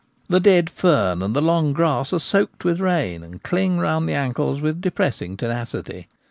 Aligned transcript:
The 0.29 0.39
dead 0.39 0.71
fern 0.71 1.21
and 1.21 1.35
the 1.35 1.43
long 1.43 1.73
grass 1.73 2.11
are 2.11 2.19
soaked 2.19 2.65
with 2.65 2.79
rain, 2.79 3.21
and 3.21 3.43
cling 3.43 3.77
round 3.77 4.09
the 4.09 4.15
ankles 4.15 4.59
with 4.59 4.81
depressing 4.81 5.37
tenacity. 5.37 6.07